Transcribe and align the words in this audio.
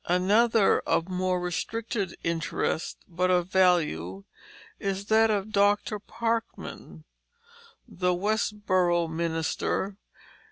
Another 0.07 0.79
of 0.79 1.09
more 1.09 1.39
restricted 1.39 2.15
interest, 2.23 2.97
but 3.07 3.29
of 3.29 3.49
value, 3.49 4.23
is 4.79 5.05
that 5.09 5.29
of 5.29 5.51
Dr. 5.51 5.99
Parkman, 5.99 7.03
the 7.87 8.11
Westborough 8.15 9.09
minister. 9.09 9.97